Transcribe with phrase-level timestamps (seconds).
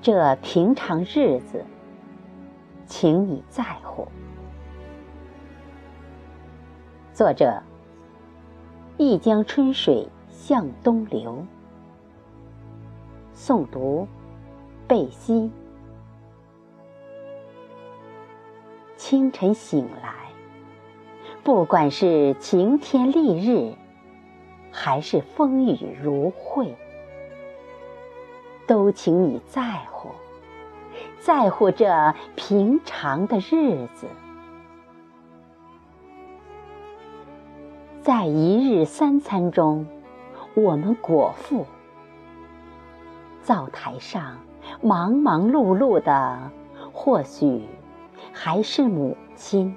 [0.00, 1.64] 这平常日子，
[2.86, 4.06] 请你在乎。
[7.12, 7.60] 作者：
[8.96, 11.44] 一江春水向东流。
[13.34, 14.06] 诵读：
[14.86, 15.50] 贝西。
[18.96, 20.12] 清晨醒来，
[21.42, 23.74] 不管是晴天丽日，
[24.70, 26.76] 还是风雨如晦。
[28.66, 29.97] 都请你在乎，
[31.20, 34.06] 在乎这平常的日子，
[38.00, 39.86] 在一日三餐中，
[40.54, 41.64] 我们果腹；
[43.42, 44.38] 灶台上
[44.80, 46.50] 忙忙碌碌的，
[46.92, 47.66] 或许
[48.32, 49.76] 还是母亲。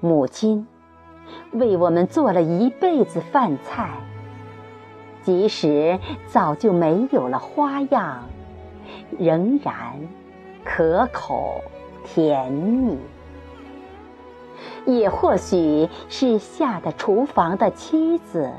[0.00, 0.66] 母亲
[1.52, 3.90] 为我们做了一辈子饭菜。
[5.22, 8.24] 即使早就没有了花样，
[9.18, 9.74] 仍然
[10.64, 11.62] 可口
[12.04, 12.98] 甜蜜。
[14.86, 18.50] 也或许是下的厨房的妻子，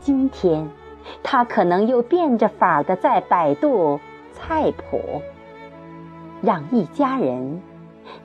[0.00, 0.68] 今天
[1.22, 4.00] 他可能又变着法的在百度
[4.32, 5.22] 菜谱，
[6.42, 7.60] 让一家人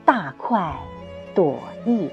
[0.04, 0.76] 大快
[1.34, 2.10] 朵颐。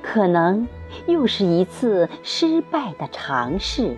[0.00, 0.66] 可能
[1.06, 3.96] 又是一次失败的尝试，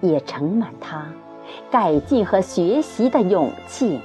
[0.00, 1.06] 也盛满他
[1.70, 4.00] 改进和学习的勇气。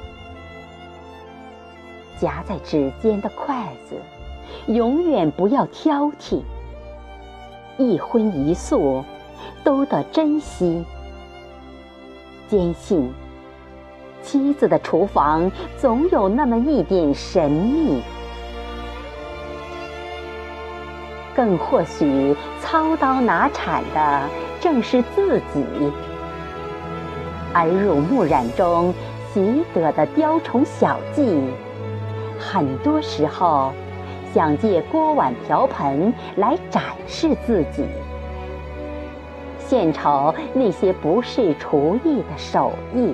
[2.19, 3.95] 夹在指尖的筷子，
[4.71, 6.41] 永远不要挑剔。
[7.77, 9.03] 一荤一素，
[9.63, 10.85] 都得珍惜。
[12.47, 13.11] 坚信
[14.21, 18.01] 妻子的厨房总有那么一点神秘。
[21.35, 24.29] 更或许操刀拿铲的
[24.61, 25.65] 正是自己，
[27.53, 28.93] 耳濡目染中
[29.33, 31.41] 习得的雕虫小技，
[32.39, 33.73] 很多时候
[34.33, 37.85] 想借锅碗瓢盆来展示自己，
[39.57, 43.13] 献丑那些不是厨艺的手艺。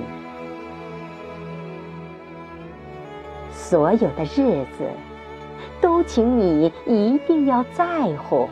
[3.50, 4.84] 所有的日子。
[5.80, 7.84] 都请你一定要在
[8.16, 8.48] 乎。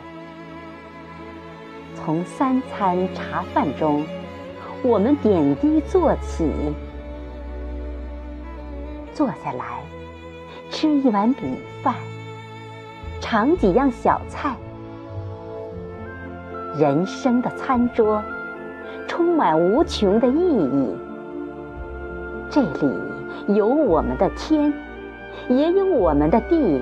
[1.95, 4.03] 从三餐茶饭中，
[4.81, 6.49] 我们点滴做起，
[9.13, 9.81] 坐下来
[10.69, 11.35] 吃一碗米
[11.83, 11.93] 饭，
[13.19, 14.55] 尝几样小菜。
[16.77, 18.23] 人生的餐桌
[19.07, 20.95] 充满无穷的意义，
[22.49, 24.73] 这里有我们的天，
[25.49, 26.81] 也有我们的地。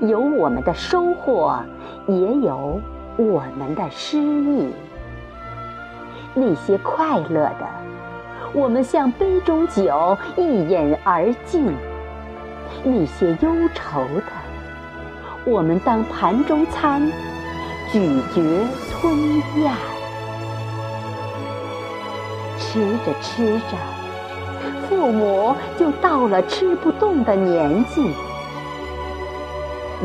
[0.00, 1.58] 有我们的收获，
[2.06, 2.80] 也有
[3.16, 4.72] 我们的失意。
[6.34, 7.66] 那些快乐的，
[8.52, 11.72] 我们像杯中酒一饮而尽；
[12.82, 14.32] 那些忧愁的，
[15.44, 17.00] 我们当盘中餐，
[17.92, 18.42] 咀嚼
[18.90, 19.16] 吞
[19.60, 19.72] 咽。
[22.58, 23.76] 吃着吃着，
[24.88, 28.12] 父母就到了吃不动的年纪。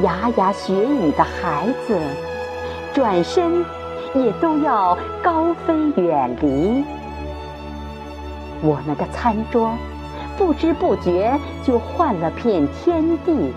[0.03, 1.99] 牙牙学语的孩子，
[2.93, 3.65] 转身
[4.13, 6.83] 也都要高飞远离。
[8.61, 9.71] 我们的餐桌，
[10.37, 13.53] 不知不觉就换了片天地。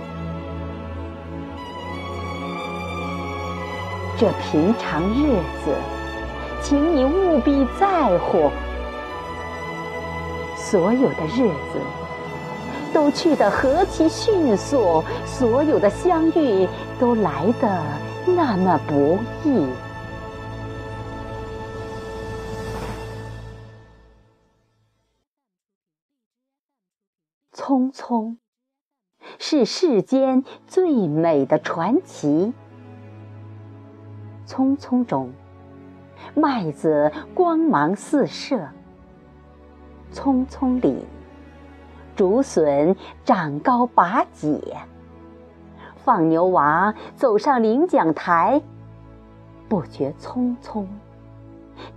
[4.19, 5.75] 这平常日子，
[6.61, 8.51] 请你务必在乎。
[10.57, 11.81] 所有的日子。
[13.03, 16.69] 都去得何其迅速，所有的相遇
[17.01, 17.83] 都来得
[18.33, 19.67] 那么不易。
[27.53, 28.37] 匆匆，
[29.37, 32.53] 是世间最美的传奇。
[34.47, 35.32] 匆匆中，
[36.37, 38.69] 麦子光芒四射。
[40.15, 41.05] 匆匆里。
[42.14, 42.94] 竹笋
[43.25, 44.59] 长高拔节，
[46.05, 48.61] 放牛娃走上领奖台，
[49.69, 50.87] 不觉匆匆。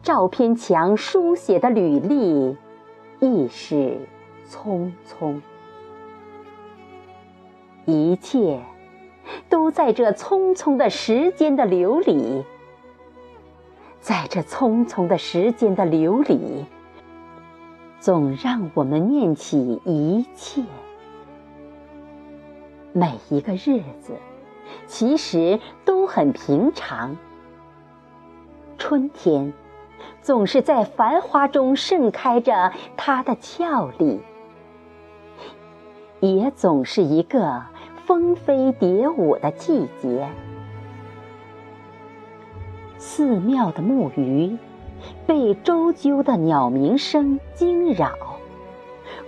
[0.02, 2.58] 照片墙书写的履历，
[3.20, 3.98] 亦是
[4.50, 5.42] 匆匆。
[7.86, 8.62] 一切
[9.50, 12.44] 都在这匆匆的时间的流里，
[14.00, 16.66] 在这匆匆的时间的流里。
[18.06, 20.62] 总让我们念起一切，
[22.94, 24.14] 每一个日子
[24.86, 27.18] 其实都很平常。
[28.78, 29.52] 春天
[30.22, 34.20] 总是在繁花中盛开着它的俏丽，
[36.20, 37.64] 也总是一个
[38.06, 40.30] 蜂飞蝶舞的季节。
[43.00, 44.56] 寺庙的木鱼
[45.26, 48.12] 被啁啾的鸟鸣声惊扰，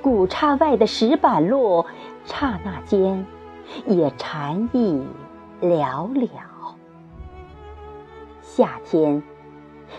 [0.01, 1.85] 古刹外的石板路
[2.25, 3.25] 刹那间
[3.85, 5.01] 也禅意
[5.61, 6.29] 寥寥。
[8.41, 9.21] 夏天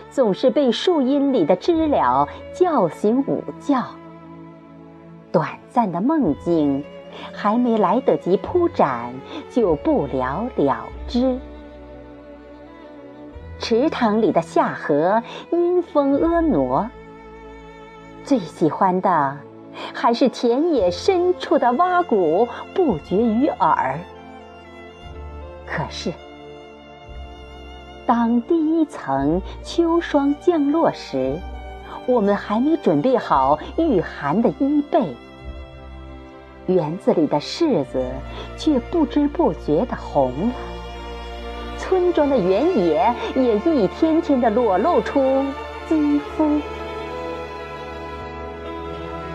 [0.09, 3.83] 总是被树荫里的知了叫醒午觉，
[5.31, 6.83] 短暂的梦境
[7.33, 9.13] 还没来得及铺展，
[9.49, 11.39] 就不了了之。
[13.59, 15.21] 池塘里的夏荷
[15.51, 16.89] 阴风婀娜，
[18.23, 19.37] 最喜欢的
[19.93, 23.99] 还是田野深处的蛙鼓不绝于耳。
[25.67, 26.11] 可是，
[28.05, 31.37] 当第一层秋霜降落时，
[32.07, 35.13] 我们还没准备好御寒的衣被，
[36.65, 38.03] 园子里的柿子
[38.57, 40.53] 却不知不觉地红了。
[41.79, 45.43] 村庄的原野也一天天的裸露出
[45.87, 46.59] 肌肤，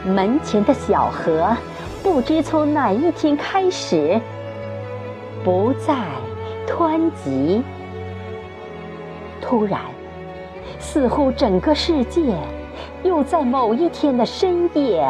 [0.05, 1.57] 门前的小河
[2.03, 4.21] 不知从哪一天开始
[5.43, 5.95] 不再
[6.69, 7.63] 湍急。
[9.41, 9.81] 突然，
[10.79, 12.21] 似乎整个世界
[13.03, 15.07] 又在某一天的深夜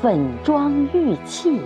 [0.00, 1.60] 粉妆玉砌。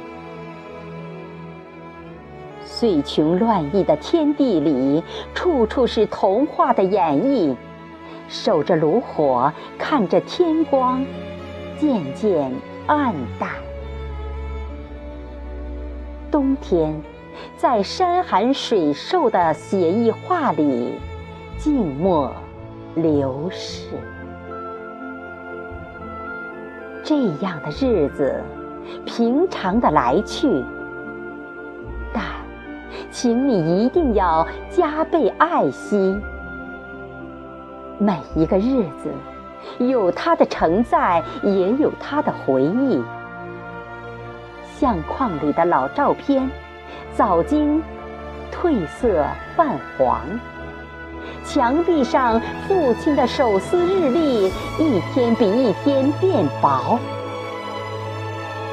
[2.64, 5.02] 碎琼乱异的天地里，
[5.34, 7.54] 处处是童话的演绎。
[8.28, 11.04] 守着炉火，看着天光
[11.78, 12.52] 渐渐
[12.86, 13.50] 暗淡。
[16.30, 16.94] 冬天，
[17.56, 20.94] 在山寒水瘦的写意画里
[21.58, 22.32] 静默
[22.94, 23.88] 流逝。
[27.02, 28.40] 这样的日子，
[29.04, 30.64] 平常的来去。
[33.10, 36.18] 请你一定要加倍爱惜。
[37.98, 39.12] 每一个日子，
[39.84, 43.02] 有它的承载，也有它的回忆。
[44.78, 46.48] 相框里的老照片，
[47.12, 47.82] 早经
[48.50, 49.68] 褪色泛
[49.98, 50.20] 黄；
[51.44, 54.46] 墙壁上父亲的手撕日历，
[54.78, 56.98] 一天比一天变薄。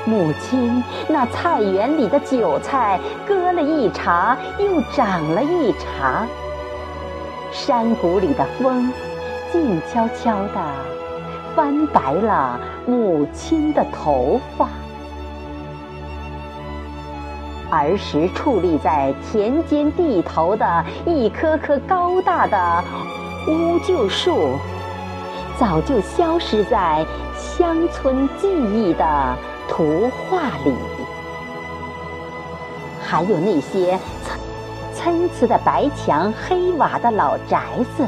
[0.08, 6.26] 母亲那菜园里的韭菜，割了一茬又长了一茬。
[7.52, 8.90] 山谷里的风，
[9.52, 10.62] 静悄悄地
[11.54, 14.70] 翻白了母亲的头发。
[17.70, 22.84] 儿时矗立在田间地头的一棵棵高大的
[23.50, 24.58] 乌桕树，
[25.60, 27.06] 早就消失在
[27.36, 29.36] 乡村记忆的。
[29.68, 30.74] 图画里，
[33.02, 34.40] 还有那些参
[34.94, 37.64] 参差的白墙黑瓦的老宅
[37.96, 38.08] 子，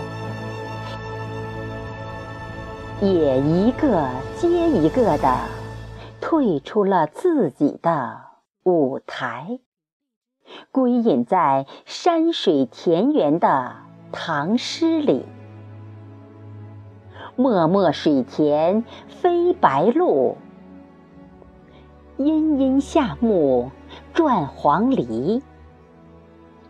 [3.02, 5.36] 也一个接一个的
[6.20, 8.22] 退出了自己的
[8.64, 9.60] 舞台，
[10.72, 13.76] 归隐在山水田园的
[14.12, 15.26] 唐诗里。
[17.36, 20.36] 漠漠水田飞白鹭。
[22.20, 23.72] 阴阴夏木
[24.14, 25.42] 转黄鹂，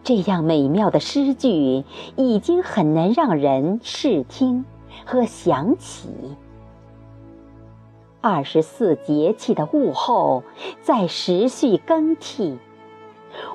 [0.04, 1.84] 这样美妙的诗句
[2.16, 4.64] 已经很难让人视听
[5.08, 6.10] 和想起。
[8.22, 10.44] 二十四节气的物候
[10.84, 12.60] 在时序更替，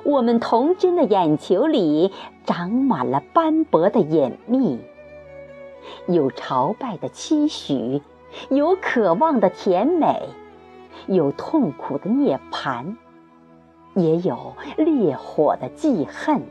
[0.03, 2.11] 我们童真的眼球里
[2.43, 4.81] 长满了斑驳的隐秘，
[6.07, 8.01] 有朝拜的期许，
[8.49, 10.23] 有渴望的甜美。
[11.07, 12.95] 有痛苦的涅槃，
[13.93, 16.41] 也有烈火的记恨；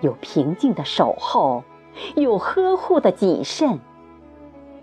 [0.00, 1.64] 有平静的守候，
[2.14, 3.78] 有呵护的谨慎；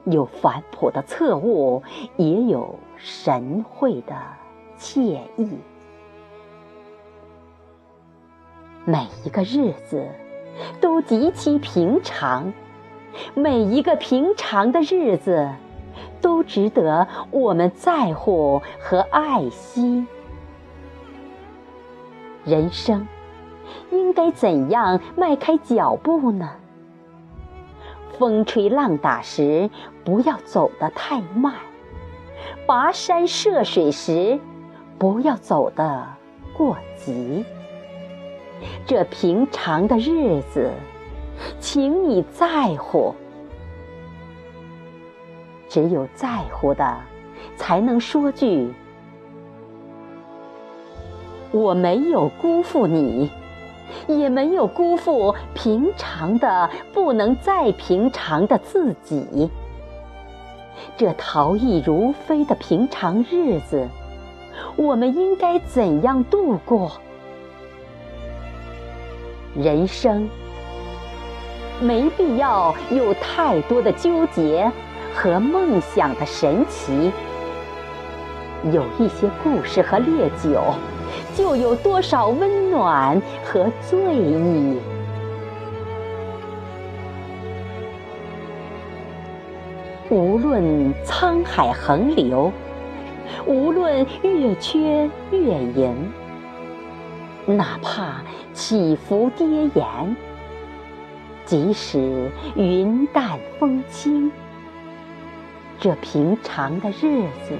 [0.05, 1.81] 有返璞的测悟，
[2.17, 4.15] 也有神会的
[4.77, 5.57] 惬意。
[8.85, 10.07] 每一个日子
[10.79, 12.53] 都极其平常，
[13.33, 15.49] 每一个平常的日子。
[16.27, 20.05] 都值得我们在乎和爱惜。
[22.43, 23.07] 人生
[23.91, 26.49] 应该怎样迈开脚步呢？
[28.19, 29.69] 风吹浪打时，
[30.03, 31.53] 不要走得太慢；
[32.67, 34.37] 跋山涉水时，
[34.99, 36.05] 不要走得
[36.57, 37.45] 过急。
[38.85, 40.71] 这平常的日子，
[41.61, 43.15] 请你在乎。
[45.69, 46.97] 只有在乎的，
[47.55, 48.73] 才能说句
[51.51, 53.29] ：“我没有辜负你，
[54.07, 59.49] 也没有辜负平常的不能再平常的自己。”
[60.95, 63.87] 这逃逸如飞的平常日子，
[64.75, 66.91] 我们应该怎样度过？
[69.55, 70.29] 人生
[71.81, 74.71] 没必要有太多的纠结。
[75.17, 77.11] 和梦想的神奇，
[78.71, 80.61] 有一些故事和烈酒，
[81.35, 84.77] 就有多少温暖和醉意。
[90.11, 92.51] 无论沧海横流，
[93.47, 96.11] 无论月缺月盈，
[97.47, 98.21] 哪怕
[98.53, 100.15] 起伏跌宕，
[101.43, 104.31] 即使云淡风轻。
[105.79, 107.55] 这平常的日子，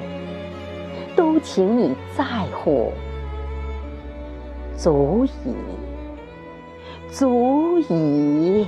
[1.16, 2.92] 都请你在乎，
[4.76, 5.56] 足矣，
[7.12, 8.66] 足矣。